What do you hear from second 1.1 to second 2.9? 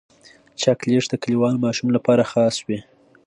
کلیوال ماشوم لپاره خاص وي.